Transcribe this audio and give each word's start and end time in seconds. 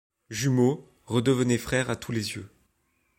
Jumeaux, 0.31 0.89
redevenez 1.05 1.59
frères 1.59 1.91
à 1.91 1.95
tous 1.95 2.11
les 2.11 2.31
yeux. 2.35 2.49